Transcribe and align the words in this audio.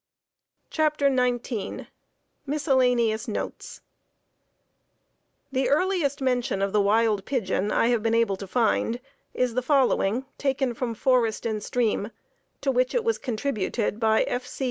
CHAPTER 0.71 1.15
XIX 1.15 1.81
Miscellaneous 2.47 3.27
Notes 3.27 3.81
The 5.51 5.69
earliest 5.69 6.21
mention 6.21 6.63
of 6.63 6.73
the 6.73 6.81
wild 6.81 7.23
pigeon 7.23 7.71
I 7.71 7.89
have 7.89 8.01
been 8.01 8.15
able 8.15 8.35
to 8.37 8.47
find 8.47 8.99
is 9.35 9.53
the 9.53 9.61
following, 9.61 10.25
taken 10.39 10.73
from 10.73 10.95
Forest 10.95 11.45
and 11.45 11.61
Stream, 11.61 12.09
to 12.61 12.71
which 12.71 12.95
it 12.95 13.03
was 13.03 13.19
contributed 13.19 13.99
by 13.99 14.23
F. 14.23 14.47
C. 14.47 14.59